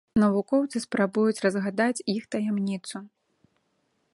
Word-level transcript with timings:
Навукоўцы 0.21 0.77
спрабуюць 0.85 1.43
разгадаць 1.47 2.03
іх 2.15 2.23
таямніцу. 2.37 2.97